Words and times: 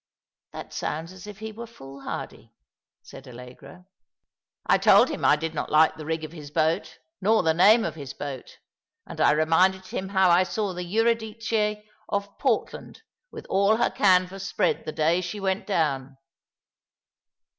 "■ 0.01 0.03
That 0.51 0.73
sounds 0.73 1.13
as 1.13 1.27
if 1.27 1.37
he 1.37 1.51
were 1.51 1.67
foolhardy," 1.67 2.55
said 3.03 3.27
Allegra," 3.27 3.85
I 4.65 4.79
told 4.79 5.09
him 5.09 5.23
I 5.23 5.35
did 5.35 5.53
not 5.53 5.71
like 5.71 5.93
the 5.93 6.07
rig 6.07 6.23
of 6.23 6.31
his 6.31 6.49
boat, 6.49 6.97
nor 7.21 7.43
the 7.43 7.53
na 7.53 7.77
me 7.77 7.85
of 7.87 7.93
his 7.93 8.11
boat, 8.15 8.57
and 9.05 9.21
I 9.21 9.29
reminded 9.29 9.85
him 9.85 10.09
how 10.09 10.31
I 10.31 10.41
saw 10.41 10.73
the 10.73 10.83
Eurydice 10.83 11.85
off 12.09 12.35
Portland 12.39 13.03
with 13.29 13.45
all 13.45 13.75
her 13.77 13.91
canvas 13.91 14.47
spread 14.47 14.85
the 14.87 14.91
day 14.91 15.21
she 15.21 15.39
went 15.39 15.67
down. 15.67 16.17